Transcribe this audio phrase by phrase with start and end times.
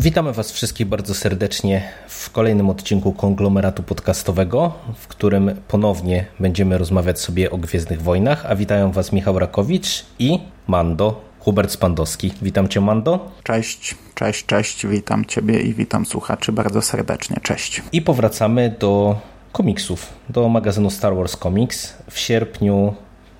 [0.00, 7.20] Witamy Was wszystkich bardzo serdecznie w kolejnym odcinku konglomeratu podcastowego, w którym ponownie będziemy rozmawiać
[7.20, 8.46] sobie o Gwiezdnych Wojnach.
[8.46, 12.32] A witają Was Michał Rakowicz i Mando, Hubert Spandowski.
[12.42, 13.30] Witam Cię, Mando.
[13.42, 14.86] Cześć, cześć, cześć.
[14.86, 17.36] Witam Ciebie i witam słuchaczy bardzo serdecznie.
[17.42, 17.82] Cześć.
[17.92, 19.20] I powracamy do
[19.52, 21.94] komiksów, do magazynu Star Wars Comics.
[22.10, 22.94] W sierpniu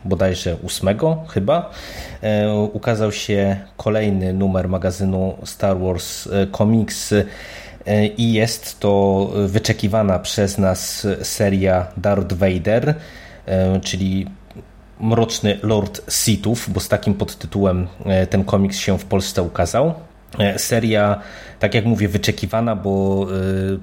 [0.05, 0.89] bodajże 8
[1.29, 1.71] chyba,
[2.23, 10.19] e, ukazał się kolejny numer magazynu Star Wars e, Comics e, i jest to wyczekiwana
[10.19, 12.95] przez nas seria Darth Vader,
[13.83, 14.27] czyli
[15.01, 17.87] Mroczny Lord Sithów, bo z takim podtytułem
[18.31, 19.95] ten komiks się w Polsce ukazał.
[20.57, 21.21] Seria,
[21.59, 23.27] tak jak mówię, wyczekiwana, bo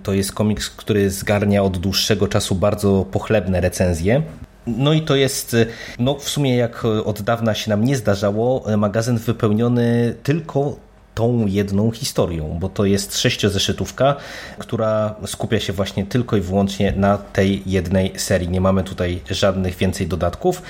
[0.04, 4.22] to jest komiks, który zgarnia od dłuższego czasu bardzo pochlebne recenzje.
[4.68, 5.56] No i to jest,
[6.00, 10.76] no w sumie jak od dawna się nam nie zdarzało, magazyn wypełniony tylko
[11.16, 14.16] tą jedną historią, bo to jest sześciozeszytówka,
[14.58, 18.50] która skupia się właśnie tylko i wyłącznie na tej jednej serii.
[18.50, 20.62] Nie mamy tutaj żadnych więcej dodatków.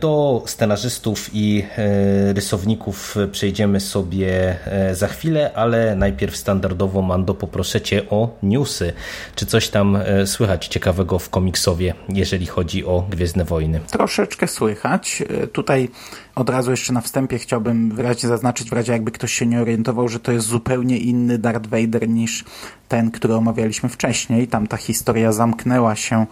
[0.00, 7.80] Do scenarzystów i e, rysowników przejdziemy sobie e, za chwilę, ale najpierw standardowo Mando poproszę
[7.80, 8.92] Cię o newsy.
[9.34, 13.80] Czy coś tam e, słychać ciekawego w komiksowie, jeżeli chodzi o Gwiezdne Wojny?
[13.90, 15.22] Troszeczkę słychać.
[15.52, 15.88] Tutaj
[16.34, 20.08] od razu jeszcze na wstępie chciałbym wyraźnie zaznaczyć, w razie jakby ktoś się nie orientował,
[20.08, 22.44] że to jest zupełnie inny Darth Vader niż
[22.88, 24.48] ten, który omawialiśmy wcześniej.
[24.48, 26.26] Tam ta historia zamknęła się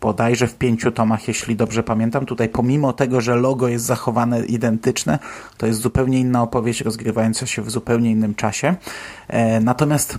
[0.00, 2.26] bodajże w pięciu tomach, jeśli dobrze pamiętam.
[2.26, 5.18] Tutaj pomimo tego, że logo jest zachowane identyczne,
[5.56, 8.74] to jest zupełnie inna opowieść rozgrywająca się w zupełnie innym czasie.
[9.28, 10.18] E, natomiast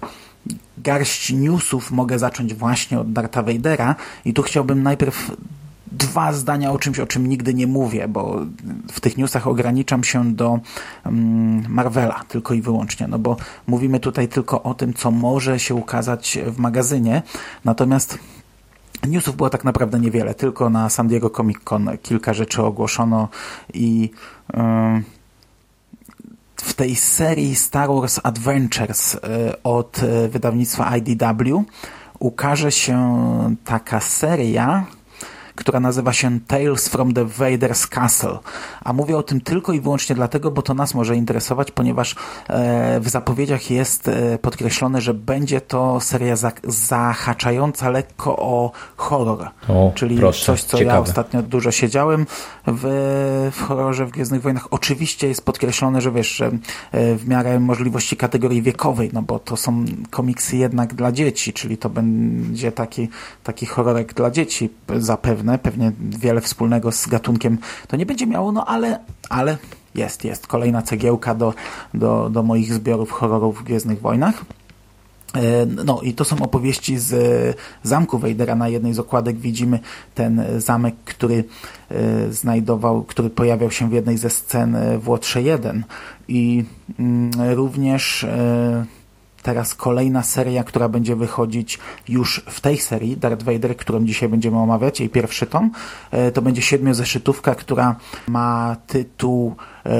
[0.77, 5.31] garść newsów mogę zacząć właśnie od Darta Vadera i tu chciałbym najpierw
[5.91, 8.39] dwa zdania o czymś, o czym nigdy nie mówię, bo
[8.91, 10.59] w tych newsach ograniczam się do
[11.05, 13.37] um, Marvela tylko i wyłącznie, no bo
[13.67, 17.21] mówimy tutaj tylko o tym, co może się ukazać w magazynie,
[17.65, 18.17] natomiast
[19.07, 23.29] Newsów było tak naprawdę niewiele, tylko na San Diego Comic Con kilka rzeczy ogłoszono
[23.73, 24.09] i
[26.55, 29.19] w tej serii Star Wars Adventures yy,
[29.63, 31.63] od wydawnictwa IDW
[32.19, 34.85] ukaże się taka seria,
[35.61, 38.39] która nazywa się Tales from the Vader's Castle.
[38.83, 42.15] A mówię o tym tylko i wyłącznie dlatego, bo to nas może interesować, ponieważ
[42.49, 49.47] e, w zapowiedziach jest e, podkreślone, że będzie to seria zahaczająca lekko o horror.
[49.67, 50.95] O, czyli proszę, coś, co ciekawe.
[50.95, 52.25] ja ostatnio dużo siedziałem
[52.67, 52.81] w,
[53.53, 54.67] w horrorze w Gwiezdnych Wojnach.
[54.71, 56.45] Oczywiście jest podkreślone, że wiesz, że
[56.91, 61.77] e, w miarę możliwości kategorii wiekowej, no bo to są komiksy jednak dla dzieci, czyli
[61.77, 63.09] to będzie taki,
[63.43, 67.57] taki horrorek dla dzieci zapewne pewnie wiele wspólnego z gatunkiem
[67.87, 69.57] to nie będzie miało, no ale, ale
[69.95, 71.53] jest, jest kolejna cegiełka do,
[71.93, 74.45] do, do moich zbiorów horrorów w Gwiezdnych Wojnach.
[75.85, 77.13] No i to są opowieści z
[77.83, 78.55] zamku Wejdera.
[78.55, 79.79] Na jednej z okładek widzimy
[80.15, 81.43] ten zamek, który
[82.29, 85.83] znajdował, który pojawiał się w jednej ze scen w Łotrze 1
[86.27, 86.65] i
[87.37, 88.25] również
[89.41, 91.79] teraz kolejna seria, która będzie wychodzić
[92.09, 95.71] już w tej serii Darth Vader, którą dzisiaj będziemy omawiać, jej pierwszy tom.
[96.33, 97.95] To będzie siedmiozeszytówka, która
[98.27, 99.55] ma tytuł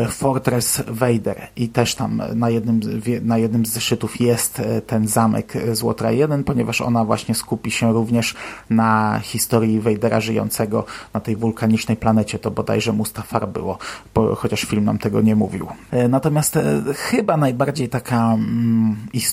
[0.09, 2.80] Fortress Vader i też tam na jednym,
[3.22, 7.94] na jednym z zeszytów jest ten zamek z Łotra 1, ponieważ ona właśnie skupi się
[7.94, 8.35] również
[8.69, 12.40] na historii Vadera żyjącego na tej wulkanicznej planecie.
[12.40, 13.78] To bodajże Mustafar było,
[14.35, 15.68] chociaż film nam tego nie mówił.
[16.09, 16.59] Natomiast
[16.96, 19.31] chyba najbardziej taka mm, istotna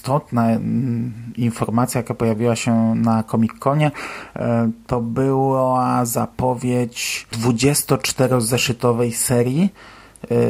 [0.55, 3.91] mm, informacja, jaka pojawiła się na Comic-Conie,
[4.87, 9.73] to była zapowiedź 24-zeszytowej serii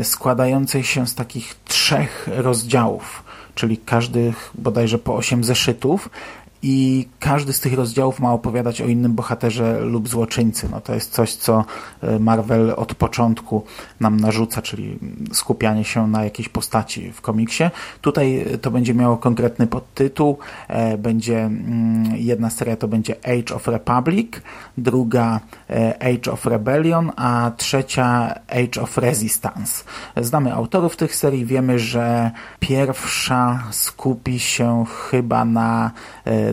[0.02, 3.24] składającej się z takich trzech rozdziałów,
[3.54, 6.10] czyli każdych bodajże po osiem zeszytów
[6.62, 10.68] i każdy z tych rozdziałów ma opowiadać o innym bohaterze lub złoczyńcy.
[10.70, 11.64] No to jest coś, co
[12.02, 13.64] e, Marvel od początku
[14.00, 14.98] nam narzuca, czyli
[15.32, 17.64] skupianie się na jakiejś postaci w komiksie.
[18.00, 20.38] Tutaj to będzie miało konkretny podtytuł.
[20.68, 24.32] E, będzie mm, jedna seria to będzie Age of Republic,
[24.78, 25.40] druga
[25.70, 29.84] e, Age of Rebellion, a trzecia Age of Resistance.
[30.16, 35.90] Znamy autorów tych serii, wiemy, że pierwsza skupi się chyba na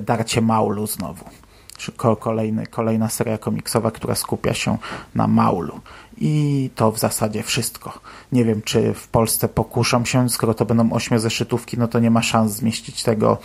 [0.01, 1.25] Darcie Maulu znowu.
[2.19, 4.77] Kolejny, kolejna seria komiksowa, która skupia się
[5.15, 5.79] na Maulu.
[6.17, 7.99] I to w zasadzie wszystko.
[8.31, 12.21] Nie wiem, czy w Polsce pokuszą się, skoro to będą ośmiozeszytówki, no to nie ma
[12.21, 13.37] szans zmieścić tego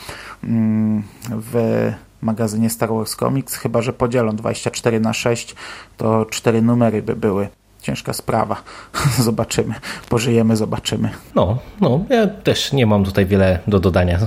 [0.45, 1.93] mm, w
[2.23, 5.55] magazynie Star Wars Comics, chyba że podzielą 24 na 6,
[5.97, 7.49] to cztery numery by były
[7.81, 8.63] ciężka sprawa.
[9.19, 9.75] Zobaczymy.
[10.09, 11.09] Pożyjemy, zobaczymy.
[11.35, 14.19] No, no, ja też nie mam tutaj wiele do dodania.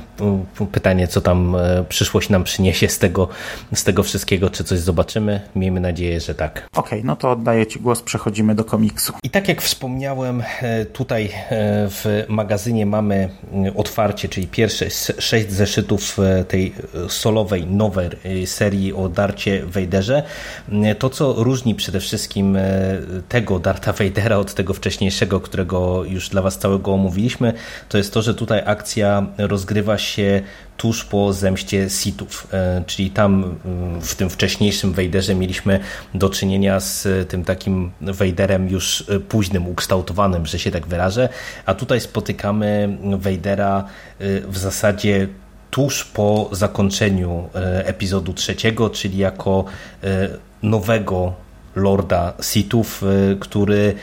[0.72, 3.28] Pytanie, co tam e, przyszłość nam przyniesie z tego,
[3.74, 5.42] z tego wszystkiego, czy coś zobaczymy.
[5.56, 6.68] Miejmy nadzieję, że tak.
[6.76, 9.14] Okej, okay, no to oddaję Ci głos, przechodzimy do komiksu.
[9.24, 11.30] I tak jak wspomniałem, e, tutaj e,
[11.90, 13.30] w magazynie mamy
[13.76, 14.90] otwarcie, czyli pierwsze
[15.20, 16.18] sześć zeszytów
[16.48, 16.74] tej
[17.10, 18.10] solowej, nowej
[18.46, 20.24] serii o Darcie Wejderze.
[21.00, 22.58] To, co różni przede wszystkim
[23.30, 27.54] tego, Darta Vadera od tego wcześniejszego, którego już dla Was całego omówiliśmy,
[27.90, 30.42] to jest to, że tutaj akcja rozgrywa się
[30.78, 35.80] tuż po zemście Sithów, e, czyli tam e, w tym wcześniejszym Vaderze mieliśmy
[36.14, 41.30] do czynienia z tym takim Vaderem już e, późnym, ukształtowanym, że się tak wyrażę,
[41.66, 43.86] a tutaj spotykamy Vadera
[44.48, 45.28] w zasadzie
[45.72, 47.50] tuż po zakończeniu
[47.84, 49.66] epizodu trzeciego, czyli jako
[50.64, 51.34] nowego
[51.76, 53.96] lorda Sithów, y, który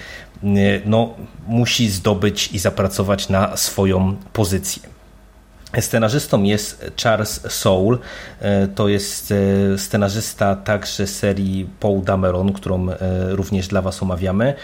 [0.45, 1.15] y, no,
[1.47, 5.00] musi zdobyć i zapracować na swoją pozycję.
[5.81, 7.99] Scenarzystą jest Charles Soule.
[8.75, 9.35] To jest
[9.77, 12.87] scenarzysta także serii Paul Dameron, którą
[13.29, 14.55] również dla Was omawiamy.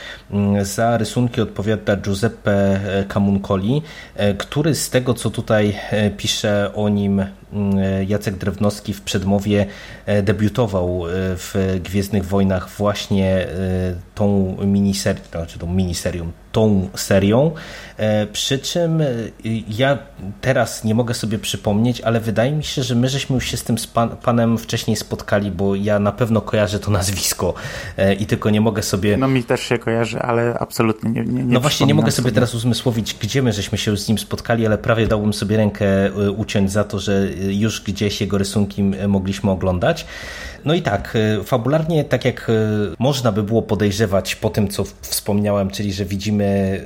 [0.62, 3.82] Za rysunki odpowiada Giuseppe Camuncoli,
[4.38, 5.76] który z tego co tutaj
[6.17, 7.25] pisze o nim
[8.06, 9.67] Jacek Drewnowski w przedmowie
[10.23, 11.03] debiutował
[11.37, 13.47] w Gwiezdnych Wojnach właśnie
[14.17, 17.51] tą miniserią, znaczy tą miniserią, tą serią.
[17.97, 19.07] E, przy czym e,
[19.69, 19.99] ja
[20.41, 23.65] teraz nie mogę sobie przypomnieć, ale wydaje mi się, że my żeśmy już się z
[23.65, 23.77] tym
[24.23, 27.55] panem wcześniej spotkali, bo ja na pewno kojarzę to nazwisko
[27.97, 29.17] e, i tylko nie mogę sobie.
[29.17, 31.25] No mi też się kojarzy, ale absolutnie nie.
[31.25, 34.09] nie, nie no właśnie, nie mogę sobie, sobie teraz uzmysłowić, gdzie my żeśmy się z
[34.09, 35.87] nim spotkali, ale prawie dałbym sobie rękę
[36.37, 40.07] uciąć za to, że już gdzieś jego rysunki mogliśmy oglądać.
[40.65, 42.51] No i tak, fabularnie, tak jak
[42.99, 44.06] można by było podejrzewać
[44.41, 46.81] po tym, co wspomniałem, czyli że widzimy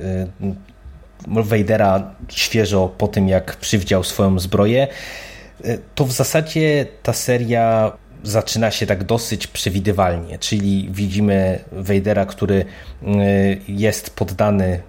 [1.27, 4.87] Vadera świeżo po tym, jak przywdział swoją zbroję,
[5.95, 7.91] to w zasadzie ta seria
[8.23, 12.65] zaczyna się tak dosyć przewidywalnie, czyli widzimy Vadera, który
[13.67, 14.81] jest poddany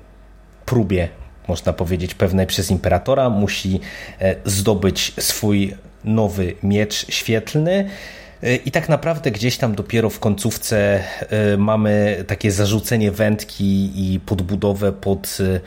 [0.67, 1.09] próbie,
[1.49, 3.81] można powiedzieć, pewnej przez imperatora, musi
[4.45, 5.75] zdobyć swój
[6.05, 7.91] nowy miecz świetlny,
[8.65, 14.93] i tak naprawdę gdzieś tam dopiero w końcówce e, mamy takie zarzucenie wędki i podbudowę
[14.93, 15.61] pod e,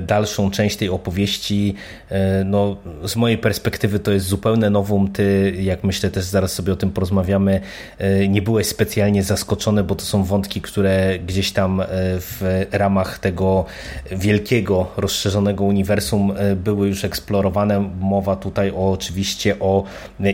[0.00, 1.74] dalszą część tej opowieści,
[2.10, 5.12] e, no, z mojej perspektywy to jest zupełne nowum.
[5.12, 7.60] Ty, jak myślę, też zaraz sobie o tym porozmawiamy,
[7.98, 11.82] e, nie byłeś specjalnie zaskoczony, bo to są wątki, które gdzieś tam
[12.18, 13.64] w ramach tego
[14.10, 17.90] wielkiego, rozszerzonego uniwersum były już eksplorowane.
[18.00, 19.84] Mowa tutaj o, oczywiście o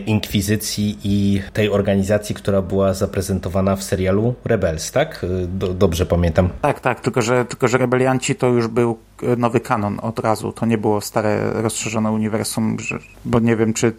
[0.05, 5.25] inkwizycji i tej organizacji, która była zaprezentowana w serialu Rebels, tak?
[5.75, 6.49] dobrze pamiętam.
[6.61, 8.97] Tak, tak, tylko że, tylko że rebelianci to już był
[9.37, 10.51] nowy kanon od razu.
[10.51, 12.77] To nie było stare, rozszerzone uniwersum,
[13.25, 13.93] bo nie wiem, czy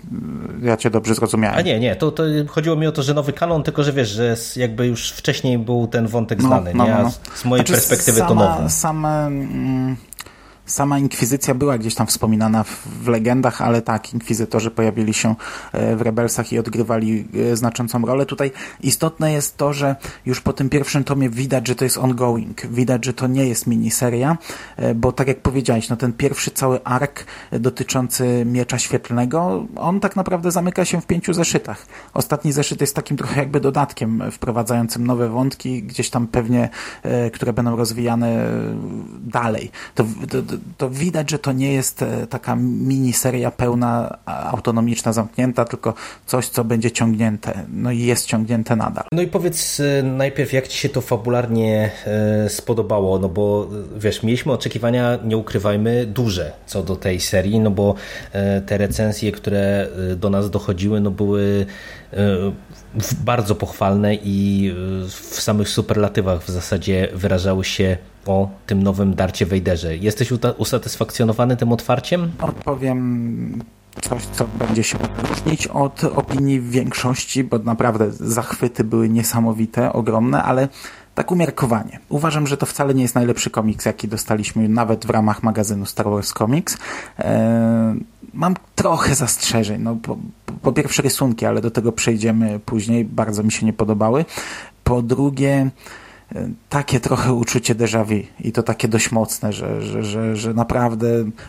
[0.62, 1.59] ja cię dobrze zrozumiałem.
[1.59, 4.09] A nie, nie, to, to chodziło mi o to, że nowy kanon, tylko że wiesz,
[4.09, 6.75] że jakby już wcześniej był ten wątek no, znany.
[6.75, 6.91] No, nie?
[6.91, 7.11] No, no.
[7.35, 8.71] Z mojej znaczy, perspektywy sama, to nowy.
[8.71, 9.97] Same, mm,
[10.71, 15.35] Sama inkwizycja była gdzieś tam wspominana w, w, legendach, ale tak, inkwizytorzy pojawili się
[15.73, 18.27] e, w Rebelsach i odgrywali e, znaczącą rolę.
[18.27, 18.50] Tutaj
[18.81, 19.97] istotne jest to, że
[20.27, 22.67] już po tym pierwszym tomie widać, że to jest ongoing.
[22.67, 24.39] Widać, że to nie jest miniseria,
[24.77, 30.17] e, bo tak jak powiedziałeś, no ten pierwszy cały ark dotyczący Miecza Świetlnego, on tak
[30.17, 31.87] naprawdę zamyka się w pięciu zeszytach.
[32.15, 36.69] Ostatni zeszyt jest takim trochę jakby dodatkiem wprowadzającym nowe wątki, gdzieś tam pewnie,
[37.33, 38.47] które będą rozwijane
[39.21, 39.71] dalej.
[39.95, 40.39] To, to,
[40.79, 45.95] to widać, że to nie jest e, taka miniseria pełna, autonomiczna, zamknięta, tylko
[46.26, 47.62] coś, co będzie ciągnięte.
[47.73, 49.05] No i jest ciągnięte nadal.
[49.12, 54.23] No i powiedz e, najpierw, jak Ci się to fabularnie e, spodobało, no bo wiesz,
[54.23, 57.95] mieliśmy oczekiwania, nie ukrywajmy, duże co do tej serii, no bo
[58.67, 61.67] te recenzje, które do nas dochodziły, no były
[63.25, 64.75] bardzo pochwalne i
[65.09, 67.97] w samych superlatywach w zasadzie wyrażały się
[68.27, 69.97] o tym nowym Darcie Wejderze.
[69.97, 72.31] Jesteś usatysfakcjonowany tym otwarciem?
[72.41, 73.62] Odpowiem
[74.00, 74.99] coś, co będzie się
[75.29, 80.69] różnić od opinii większości, bo naprawdę zachwyty były niesamowite, ogromne, ale
[81.15, 81.99] tak umiarkowanie.
[82.09, 86.07] Uważam, że to wcale nie jest najlepszy komiks, jaki dostaliśmy nawet w ramach magazynu Star
[86.11, 86.79] Wars Comics.
[87.19, 89.83] Eee, mam trochę zastrzeżeń.
[89.83, 90.17] No, po,
[90.62, 93.05] po pierwsze rysunki, ale do tego przejdziemy później.
[93.05, 94.25] Bardzo mi się nie podobały.
[94.85, 95.71] Po drugie,
[96.69, 101.07] takie trochę uczucie déjà vu i to takie dość mocne, że, że, że, że naprawdę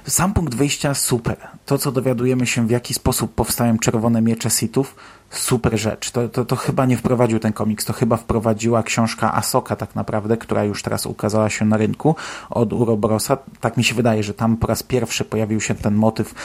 [0.08, 1.38] sam punkt wyjścia super.
[1.72, 4.96] To, co dowiadujemy się, w jaki sposób powstają czerwone miecze Sithów,
[5.30, 6.12] super rzecz.
[6.12, 10.38] To, to, to chyba nie wprowadził ten komiks, to chyba wprowadziła książka Asoka tak naprawdę,
[10.38, 12.16] która już teraz ukazała się na rynku
[12.50, 13.38] od Urobrosa.
[13.60, 16.36] Tak mi się wydaje, że tam po raz pierwszy pojawił się ten motyw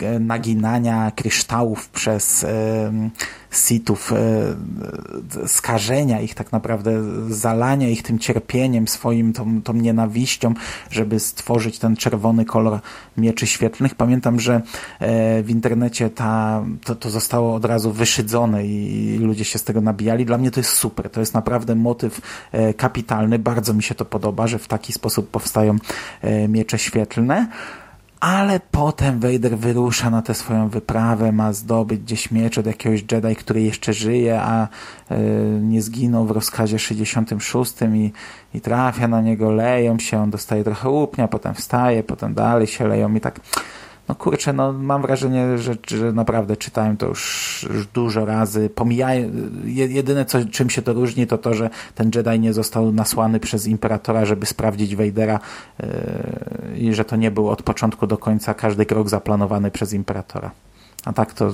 [0.00, 3.10] e, naginania kryształów przez e,
[3.50, 10.54] sitów, e, skażenia ich tak naprawdę, zalania ich tym cierpieniem swoim, tą, tą nienawiścią,
[10.90, 12.80] żeby stworzyć ten czerwony kolor
[13.16, 13.94] mieczy świetlnych.
[13.94, 14.62] Pamiętam, że
[15.42, 20.26] w internecie ta, to, to zostało od razu wyszydzone i ludzie się z tego nabijali.
[20.26, 21.10] Dla mnie to jest super.
[21.10, 22.20] To jest naprawdę motyw
[22.52, 23.38] e, kapitalny.
[23.38, 25.76] Bardzo mi się to podoba, że w taki sposób powstają
[26.22, 27.48] e, miecze świetlne.
[28.20, 33.36] Ale potem Vader wyrusza na tę swoją wyprawę, ma zdobyć gdzieś miecz od jakiegoś Jedi,
[33.36, 34.68] który jeszcze żyje, a
[35.10, 35.18] e,
[35.60, 38.12] nie zginął w rozkazie 66 i,
[38.54, 42.88] i trafia na niego, leją się, on dostaje trochę łupnia, potem wstaje, potem dalej się
[42.88, 43.40] leją i tak
[44.10, 48.70] no kurczę, no mam wrażenie, że, że naprawdę czytałem to już, już dużo razy.
[48.70, 49.30] Pomijają,
[49.64, 53.66] jedyne co, czym się to różni, to to, że ten Jedi nie został nasłany przez
[53.66, 55.40] Imperatora, żeby sprawdzić Vadera
[55.80, 55.88] yy,
[56.78, 60.50] i że to nie był od początku do końca każdy krok zaplanowany przez Imperatora.
[61.04, 61.52] A tak to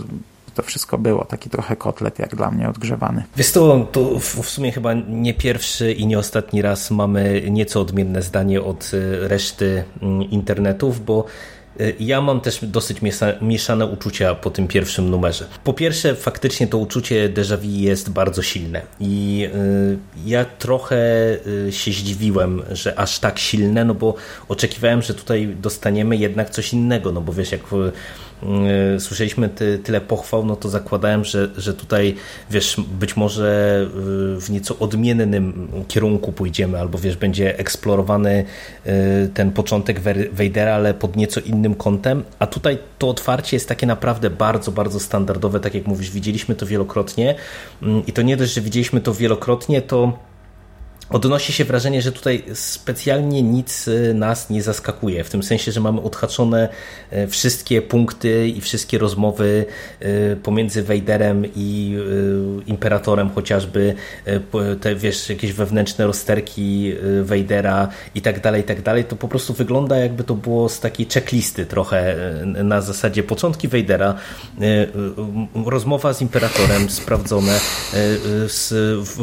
[0.55, 1.25] to wszystko było.
[1.25, 3.23] Taki trochę kotlet jak dla mnie odgrzewany.
[3.37, 8.23] Wiesz to, to w sumie chyba nie pierwszy i nie ostatni raz mamy nieco odmienne
[8.23, 11.25] zdanie od y, reszty mm, internetów, bo
[12.01, 12.99] ja mam też dosyć
[13.41, 15.47] mieszane uczucia po tym pierwszym numerze.
[15.65, 20.97] Po pierwsze, faktycznie to uczucie déjà vu jest bardzo silne i y, ja trochę
[21.69, 24.15] y, się zdziwiłem, że aż tak silne, no bo
[24.49, 27.93] oczekiwałem, że tutaj dostaniemy jednak coś innego, no bo wiesz, jak Y,
[28.99, 32.15] słyszeliśmy ty, tyle pochwał, no to zakładałem, że, że tutaj,
[32.51, 33.81] wiesz, być może
[34.37, 38.45] y, w nieco odmiennym kierunku pójdziemy, albo wiesz, będzie eksplorowany
[38.87, 40.01] y, ten początek
[40.33, 45.01] Wejdera, ale pod nieco innym kątem, a tutaj to otwarcie jest takie naprawdę bardzo, bardzo
[45.01, 47.35] standardowe, tak jak mówisz, widzieliśmy to wielokrotnie
[48.07, 50.19] i to nie dość, że widzieliśmy to wielokrotnie, to
[51.11, 55.25] odnosi się wrażenie, że tutaj specjalnie nic y, nas nie zaskakuje.
[55.25, 56.69] W tym sensie, że mamy odhaczone
[57.13, 59.67] y, wszystkie punkty i wszystkie rozmowy
[60.03, 61.97] y, pomiędzy Wejderem i
[62.67, 63.95] Imperatorem, chociażby
[64.81, 69.05] te, wiesz, jakieś wewnętrzne rozterki Wejdera i tak dalej, i tak dalej.
[69.05, 74.15] To po prostu wygląda jakby to było z takiej checklisty trochę na zasadzie początki Wejdera,
[75.67, 77.61] rozmowa z Imperatorem sprawdzone,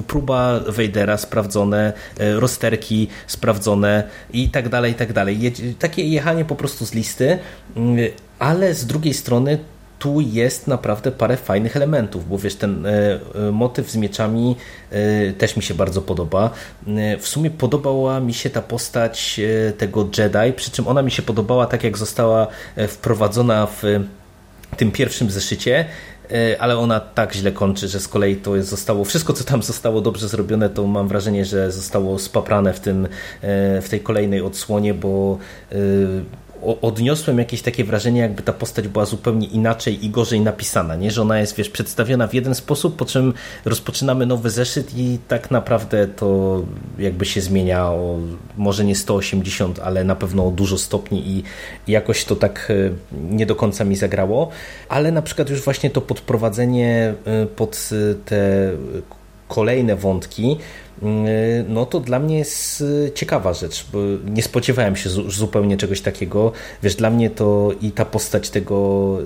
[0.07, 4.03] próba Wejdera sprawdzona sprawdzone, e, rozterki sprawdzone
[4.33, 5.53] i tak dalej, i tak dalej.
[5.79, 7.39] Takie jechanie po prostu z listy,
[7.75, 7.97] mm,
[8.39, 9.57] ale z drugiej strony
[9.99, 14.55] tu jest naprawdę parę fajnych elementów, bo wiesz, ten e, e, motyw z mieczami
[15.37, 16.49] też mi się bardzo podoba.
[17.19, 19.39] W sumie podobała mi się ta postać
[19.77, 22.47] tego Jedi, przy czym ona mi się podobała tak, jak została
[22.87, 23.83] wprowadzona w
[24.77, 25.85] tym pierwszym zeszycie,
[26.59, 30.27] ale ona tak źle kończy, że z kolei to zostało, wszystko co tam zostało dobrze
[30.27, 35.37] zrobione, to mam wrażenie, że zostało spaprane w, tym, e, w tej kolejnej odsłonie, bo
[35.71, 35.75] e,
[36.81, 41.11] odniosłem jakieś takie wrażenie, jakby ta postać była zupełnie inaczej i gorzej napisana, nie?
[41.11, 43.33] Że ona jest, wiesz, przedstawiona w jeden sposób, po czym
[43.65, 46.61] rozpoczynamy nowy zeszyt i tak naprawdę to
[46.99, 48.19] jakby się zmienia o
[48.57, 51.43] może nie 180, ale na pewno o dużo stopni i
[51.91, 52.89] jakoś to tak e,
[53.35, 54.49] nie do końca mi zagrało,
[54.89, 58.71] ale na przykład już właśnie to podprowadzenie e, pod e, te
[59.47, 60.57] kolejne wątki
[61.67, 62.83] no to dla mnie jest
[63.15, 66.51] ciekawa rzecz, bo nie spodziewałem się zupełnie czegoś takiego.
[66.83, 69.17] Wiesz, dla mnie to i ta postać tego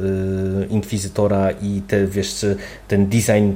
[0.69, 2.45] inkwizytora i te, wiesz,
[2.87, 3.51] ten design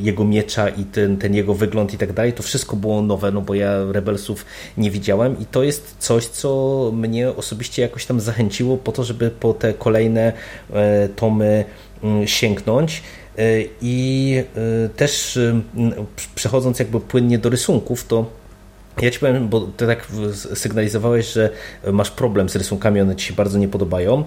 [0.00, 3.40] jego miecza i ten, ten jego wygląd i tak dalej, to wszystko było nowe, no
[3.40, 4.46] bo ja Rebelsów
[4.78, 9.30] nie widziałem i to jest coś, co mnie osobiście jakoś tam zachęciło po to, żeby
[9.30, 10.32] po te kolejne
[11.16, 11.64] tomy
[12.26, 13.02] sięgnąć.
[13.38, 13.42] E,
[13.82, 14.34] I
[14.84, 15.38] e, też
[16.34, 18.26] przechodząc jakby płynnie do rysunków, to
[19.02, 20.06] ja ci powiem, bo ty tak
[20.54, 21.50] sygnalizowałeś, że
[21.92, 24.24] masz problem z rysunkami, one ci się bardzo nie podobają.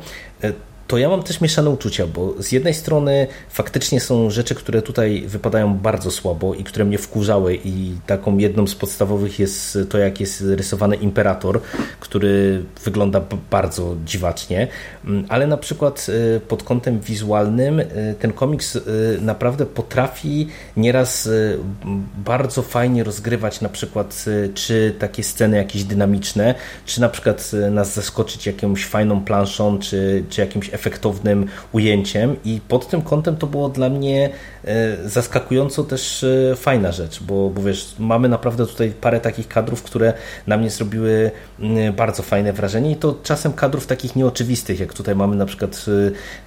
[0.90, 5.24] To ja mam też mieszane uczucia, bo z jednej strony faktycznie są rzeczy, które tutaj
[5.28, 10.20] wypadają bardzo słabo i które mnie wkurzały i taką jedną z podstawowych jest to, jak
[10.20, 11.62] jest rysowany Imperator,
[12.00, 14.68] który wygląda bardzo dziwacznie,
[15.06, 18.82] mm, ale na przykład y, pod kątem wizualnym y, ten komiks y,
[19.22, 21.30] naprawdę potrafi nieraz
[22.26, 26.56] bardzo fajnie rozgrywać na przykład czy takie sceny jakieś dynamiczne,
[26.86, 32.88] czy na przykład nas zaskoczyć jakąś fajną planszą, czy, czy jakimś efektownym ujęciem i pod
[32.88, 34.30] tym kątem to było dla mnie
[34.66, 39.84] e, zaskakująco też e, fajna rzecz, bo, bo wiesz, mamy naprawdę tutaj parę takich kadrów,
[39.84, 40.14] które
[40.48, 41.32] na mnie zrobiły
[41.98, 45.86] bardzo fajne wrażenie i to czasem kadrów takich nieoczywistych, jak tutaj mamy na przykład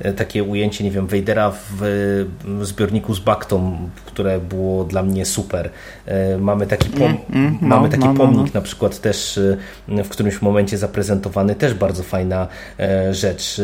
[0.01, 2.27] e, takie ujęcie, nie wiem, Wejdera w
[2.63, 5.71] zbiorniku z Baktą, które było dla mnie super.
[6.41, 8.61] Mamy taki, pom mm, mm, no, mamy taki no, no, pomnik no.
[8.61, 9.41] na przykład też
[9.89, 12.49] w którymś momencie zaprezentowany, też bardzo fajna
[13.11, 13.61] rzecz.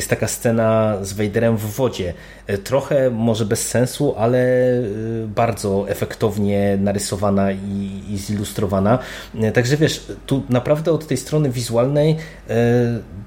[0.00, 2.14] Jest taka scena z Vaderem w wodzie.
[2.46, 4.82] E, trochę może bez sensu, ale e,
[5.26, 8.98] bardzo efektownie narysowana i, i zilustrowana.
[9.40, 12.16] E, także wiesz, tu naprawdę od tej strony wizualnej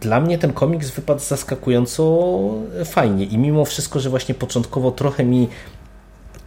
[0.02, 2.30] dla mnie ten komiks wypadł zaskakująco
[2.86, 5.48] fajnie i mimo wszystko, że właśnie początkowo trochę mi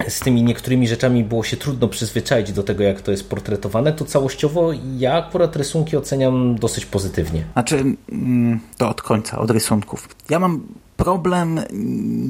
[0.08, 4.04] z tymi niektórymi rzeczami było się trudno przyzwyczaić do tego, jak to jest portretowane, to
[4.04, 7.44] całościowo ja akurat rysunki oceniam dosyć pozytywnie.
[7.52, 10.08] Znaczy, mm, to od końca, od rysunków.
[10.30, 11.60] Ja mam problem,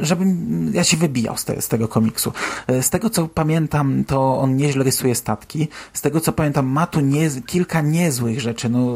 [0.00, 2.32] żebym ja się wybijał z, te, z, tego komiksu.
[2.66, 5.68] E, z tego, co pamiętam, to on nieźle rysuje statki.
[5.92, 8.68] Z tego, co pamiętam, ma tu nie, kilka niezłych rzeczy.
[8.68, 8.94] No,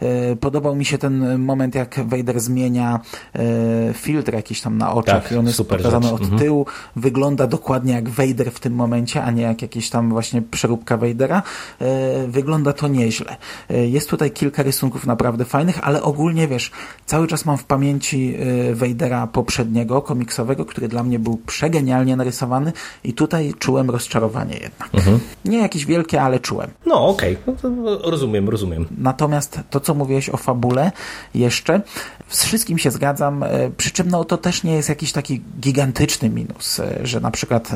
[0.00, 3.00] e, podobał mi się ten moment, jak Vader zmienia
[3.34, 6.14] e, filtr jakiś tam na oczach tak, i on jest pokazany rzecz.
[6.14, 6.38] od mhm.
[6.38, 6.66] tyłu.
[6.96, 11.42] Wygląda dokładnie jak Vader w tym momencie, a nie jak jakiś tam właśnie przeróbka Vadera.
[11.80, 13.36] E, wygląda to nieźle.
[13.68, 16.70] Jest tutaj kilka rysunków naprawdę fajnych, ale ogólnie, wiesz,
[17.06, 18.36] cały czas mam w pamięci
[18.74, 22.72] Vader Vadera poprzedniego, komiksowego, który dla mnie był przegenialnie narysowany
[23.04, 24.88] i tutaj czułem rozczarowanie jednak.
[24.94, 25.20] Mhm.
[25.44, 26.70] Nie jakieś wielkie, ale czułem.
[26.86, 27.70] No okej, okay.
[27.70, 28.86] no, rozumiem, rozumiem.
[28.98, 30.92] Natomiast to, co mówiłeś o fabule
[31.34, 31.80] jeszcze,
[32.28, 36.28] z wszystkim się zgadzam, e, przy czym no, to też nie jest jakiś taki gigantyczny
[36.28, 37.70] minus, e, że na przykład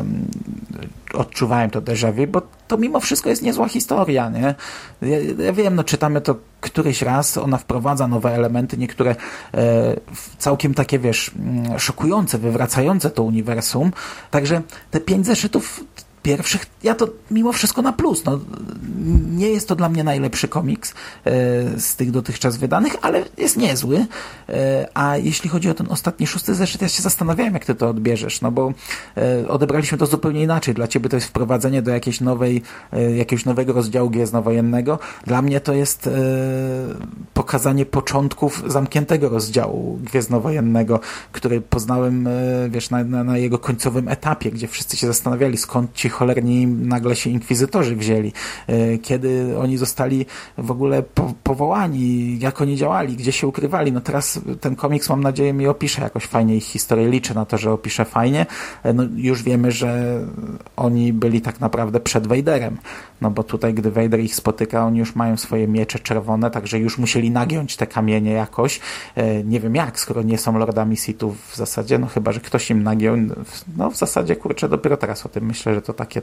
[1.15, 2.43] odczuwałem to déjà vu, bo
[2.73, 4.55] to mimo wszystko jest niezła historia, nie?
[5.03, 9.17] Ja, ja wiem, no czytamy to któryś raz, ona wprowadza nowe elementy, niektóre
[9.55, 9.97] e,
[10.39, 13.93] całkiem takie, wiesz, mm, szokujące, wywracające to uniwersum,
[14.31, 15.85] także te pięć zeszytów
[16.23, 18.25] pierwszych, ja to mimo wszystko na plus.
[18.25, 18.41] No,
[19.31, 20.95] nie jest to dla mnie najlepszy komiks e,
[21.81, 24.07] z tych dotychczas wydanych, ale jest niezły.
[24.49, 27.89] E, a jeśli chodzi o ten ostatni szósty zeszyt, ja się zastanawiałem, jak ty to
[27.89, 28.73] odbierzesz, no bo
[29.17, 30.75] e, odebraliśmy to zupełnie inaczej.
[30.75, 32.63] Dla ciebie to jest wprowadzenie do jakiejś nowej,
[33.17, 34.99] jakiegoś nowego rozdziału gwiezdnowojennego.
[35.27, 36.11] Dla mnie to jest
[37.35, 41.01] pokazanie początków zamkniętego rozdziału gwiezdnowojennego,
[41.33, 42.29] który poznałem,
[42.69, 47.17] wiesz, na, na, na jego końcowym etapie, gdzie wszyscy się zastanawiali, skąd ci cholerni nagle
[47.17, 48.33] się inkwizytorzy wzięli,
[48.67, 50.27] e, kiedy oni zostali
[50.59, 53.93] w ogóle po, powołani, jak oni działali, gdzie się ukrywali.
[53.93, 57.09] No teraz ten komiks, mam nadzieję, mi opisze jakoś fajnie ich historię.
[57.09, 58.47] Liczę na to, że opisze fajnie.
[58.83, 60.21] E, No już wiemy, że
[60.77, 62.77] oni byli tak naprawdę przed Vaderem.
[63.21, 66.99] No bo tutaj, gdy Vader ich spotyka, oni już mają swoje miecze czerwone, także już
[66.99, 68.81] musieli nagiąć te kamienie jakoś.
[69.17, 72.71] E, Nie wiem jak, skoro nie są lordami Sithów w zasadzie, no chyba, że ktoś
[72.71, 73.17] im nagiął.
[73.77, 76.23] No w zasadzie, kurczę, dopiero teraz o tym myślę, że to takie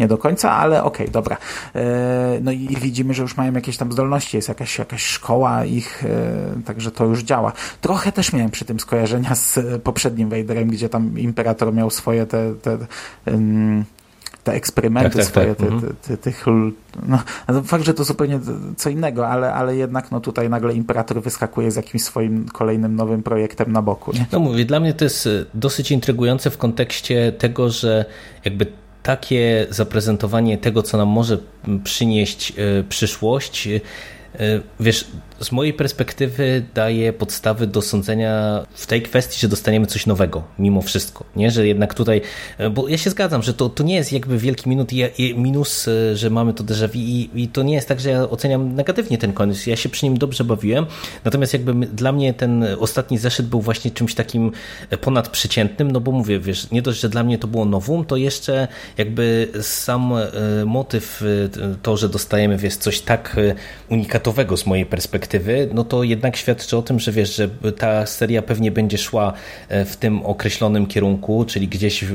[0.00, 1.36] nie do końca, ale okej, dobra.
[1.74, 6.04] E, No i widzimy, że już mają jakieś tam zdolności, jest jakaś, jakaś szkoła ich,
[6.04, 7.52] e, także to już działa.
[7.80, 12.54] Trochę też miałem przy tym skojarzenia z poprzednim Vaderem, gdzie tam Imperator miał swoje te,
[12.54, 12.78] te
[13.26, 13.84] em,
[14.48, 16.44] te eksperymenty Tak, tak, swoje, tak, te, te, te, tych,
[17.06, 17.18] no,
[17.64, 18.40] fakt, że to zupełnie
[18.76, 23.22] co innego, ale, ale jednak no tutaj nagle Imperator wyskakuje z jakimś swoim kolejnym nowym
[23.22, 24.26] projektem na boku, nie?
[24.32, 28.04] No mówię, dla mnie to jest e, dosyć intrygujące w kontekście tego, że
[28.44, 28.66] jakby
[29.02, 31.38] takie zaprezentowanie tego, co nam może
[31.84, 33.68] przynieść e, przyszłość,
[34.80, 35.04] wiesz,
[35.40, 40.82] z mojej perspektywy daje podstawy do sądzenia w tej kwestii, że dostaniemy coś nowego, mimo
[40.82, 41.50] wszystko, nie?
[41.50, 42.20] Że jednak tutaj,
[42.58, 44.90] e, bo ja się zgadzam, że to, to nie jest jakby wielki minut,
[45.36, 48.30] minus, e, że mamy to déjà vu i, i to nie jest tak, że ja
[48.30, 50.86] oceniam negatywnie ten koniec, ja się przy nim dobrze bawiłem,
[51.24, 54.52] natomiast jakby dla mnie ten ostatni zeszyt był właśnie czymś takim
[54.90, 58.16] e, ponadprzeciętnym, no bo mówię, wiesz, nie dość, że dla mnie to było nowum, to
[58.16, 63.54] jeszcze jakby sam e, motyw, e, to, że dostajemy, wiesz, coś tak e,
[64.18, 68.42] unikatowego z mojej perspektywy, no to jednak świadczy o tym, że wiesz, że ta seria
[68.42, 69.32] pewnie będzie szła
[69.68, 72.06] e, w tym określonym kierunku, czyli gdzieś e,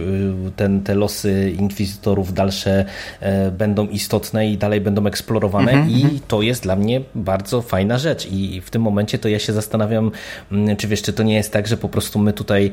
[0.55, 2.85] ten, te losy inkwizytorów dalsze
[3.19, 8.25] e, będą istotne i dalej będą eksplorowane i to jest dla mnie bardzo fajna rzecz.
[8.31, 10.11] I w tym momencie to ja się zastanawiam,
[10.51, 12.71] mm, czy wiesz, czy to nie jest tak, że po prostu my tutaj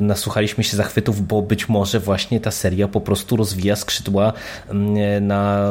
[0.00, 4.32] nasłuchaliśmy się zachwytów, bo być może właśnie ta seria po prostu rozwija skrzydła
[4.68, 5.68] mm, na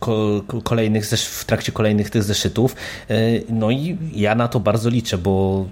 [0.00, 2.76] ko- kolejnych w trakcie kolejnych tych zeszytów.
[3.10, 3.14] E,
[3.48, 5.66] No i ja na to bardzo liczę, bo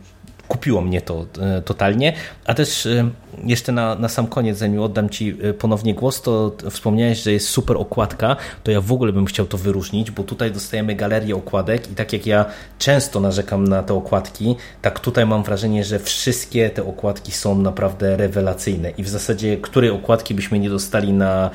[0.50, 2.12] kupiło mnie to e, totalnie.
[2.46, 3.10] A też e,
[3.44, 7.48] jeszcze na, na sam koniec, zanim oddam Ci e, ponownie głos, to wspomniałeś, że jest
[7.48, 11.90] super okładka, to ja w ogóle bym chciał to wyróżnić, bo tutaj dostajemy galerię okładek
[11.90, 12.44] i tak jak ja
[12.78, 18.16] często narzekam na te okładki, tak tutaj mam wrażenie, że wszystkie te okładki są naprawdę
[18.16, 18.90] rewelacyjne.
[18.90, 21.50] I w zasadzie, której okładki byśmy nie dostali na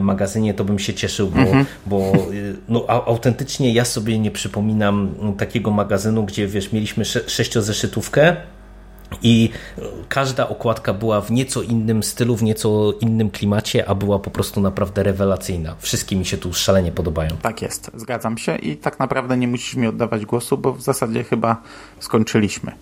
[0.00, 1.44] magazynie, to bym się cieszył, bo,
[1.86, 2.22] bo e,
[2.68, 8.35] no, autentycznie ja sobie nie przypominam takiego magazynu, gdzie wiesz, mieliśmy sze- sześciozeszytówkę
[9.22, 9.50] i
[10.08, 14.60] każda okładka była w nieco innym stylu, w nieco innym klimacie, a była po prostu
[14.60, 15.76] naprawdę rewelacyjna.
[15.78, 17.30] Wszystkie mi się tu szalenie podobają.
[17.42, 21.24] Tak jest, zgadzam się i tak naprawdę nie musisz mi oddawać głosu, bo w zasadzie
[21.24, 21.62] chyba
[22.00, 22.72] skończyliśmy.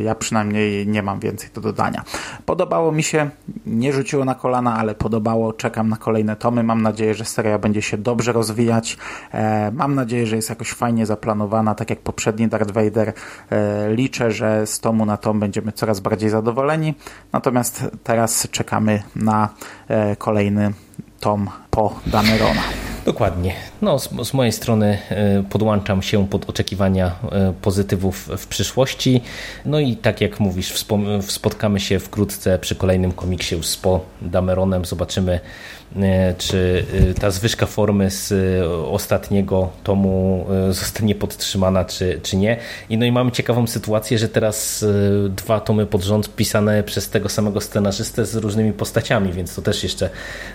[0.00, 2.04] Ja przynajmniej nie mam więcej do dodania.
[2.46, 3.30] Podobało mi się,
[3.66, 5.52] nie rzuciło na kolana, ale podobało.
[5.52, 6.62] Czekam na kolejne tomy.
[6.62, 8.98] Mam nadzieję, że seria będzie się dobrze rozwijać.
[9.32, 13.12] E, mam nadzieję, że jest jakoś fajnie zaplanowana, tak jak poprzedni Darth Vader.
[13.50, 16.94] E, liczę, że z tomu na tom będziemy coraz bardziej zadowoleni.
[17.32, 19.48] Natomiast teraz czekamy na
[19.88, 20.72] e, kolejny
[21.20, 22.81] tom po Damerona.
[23.04, 23.54] Dokładnie.
[23.82, 29.20] No, z, z mojej strony e, podłączam się pod oczekiwania e, pozytywów w przyszłości.
[29.64, 30.84] No i tak jak mówisz,
[31.20, 34.84] spotkamy się wkrótce przy kolejnym komiksie z Po Dameronem.
[34.84, 35.40] Zobaczymy,
[36.38, 42.56] czy e, ta zwyżka formy z e, ostatniego tomu e, zostanie podtrzymana, czy, czy nie.
[42.88, 47.10] I no i mamy ciekawą sytuację, że teraz e, dwa tomy pod rząd pisane przez
[47.10, 50.10] tego samego scenarzystę z różnymi postaciami, więc to też jeszcze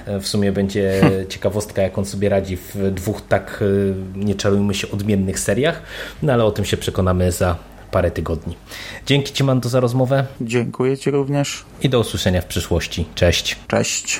[0.06, 3.63] e, w sumie będzie ciekawostka, jak on sobie radzi w dwóch tak,
[4.15, 5.82] e, nie czarujmy się, odmiennych seriach,
[6.23, 7.56] no ale o tym się przekonamy za
[7.91, 8.56] parę tygodni.
[9.06, 11.65] Dzięki Ci, Mando, za rozmowę Dziękuję Ci również.
[11.82, 13.06] i do usłyszenia w przyszłości.
[13.15, 13.56] Cześć.
[13.67, 14.19] Cześć.